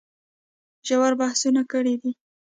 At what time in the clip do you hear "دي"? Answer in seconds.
2.01-2.11